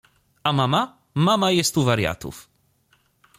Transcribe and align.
—A 0.49 0.51
mama?— 0.53 0.97
Mama 1.27 1.51
jest 1.51 1.77
u 1.77 1.83
wariatów. 1.83 2.49